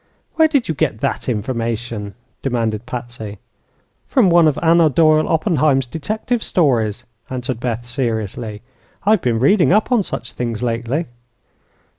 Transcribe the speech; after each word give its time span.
"Where 0.33 0.47
did 0.47 0.67
you 0.67 0.73
get 0.73 0.99
that 1.01 1.29
information?" 1.29 2.15
demanded 2.41 2.87
Patsy. 2.87 3.37
"From 4.07 4.31
one 4.31 4.47
of 4.47 4.57
Anna 4.63 4.89
Doyle 4.89 5.27
Oppenheim's 5.29 5.85
detective 5.85 6.41
stories," 6.41 7.05
answered 7.29 7.59
Beth, 7.59 7.85
seriously. 7.85 8.63
"I've 9.05 9.21
been 9.21 9.37
reading 9.37 9.71
up 9.71 9.91
on 9.91 10.01
such 10.01 10.33
things, 10.33 10.63
lately." 10.63 11.05